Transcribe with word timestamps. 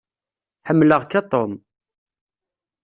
Ḥemmleɣ-k 0.67 1.11
a 1.19 1.21
Tom. 1.31 1.53